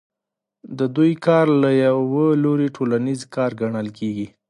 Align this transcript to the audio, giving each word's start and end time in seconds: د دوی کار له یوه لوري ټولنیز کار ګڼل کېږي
د 0.77 0.79
دوی 0.95 1.11
کار 1.25 1.45
له 1.63 1.69
یوه 1.85 2.25
لوري 2.43 2.67
ټولنیز 2.75 3.21
کار 3.35 3.51
ګڼل 3.61 3.87
کېږي 3.97 4.27